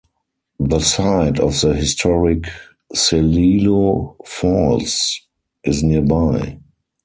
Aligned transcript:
The 0.59 0.79
site 0.79 1.39
of 1.39 1.61
the 1.61 1.75
historic 1.75 2.45
Celilo 2.95 4.15
Falls 4.25 5.21
is 5.63 5.83
nearby. 5.83 6.57